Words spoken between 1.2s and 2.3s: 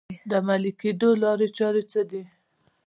لارې چارې یې څه دي؟